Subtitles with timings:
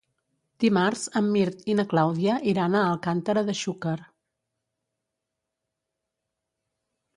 [0.61, 3.95] Dimarts en Mirt i na Clàudia iran a Alcàntera de Xúquer.